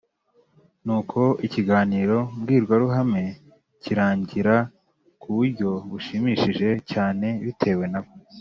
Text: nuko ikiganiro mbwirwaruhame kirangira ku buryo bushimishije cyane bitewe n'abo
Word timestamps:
nuko 0.85 1.19
ikiganiro 1.47 2.17
mbwirwaruhame 2.37 3.23
kirangira 3.83 4.55
ku 5.21 5.27
buryo 5.35 5.69
bushimishije 5.89 6.69
cyane 6.91 7.27
bitewe 7.45 7.85
n'abo 7.91 8.11